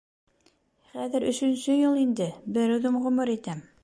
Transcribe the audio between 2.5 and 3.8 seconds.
бер үҙем ғүмер итәм.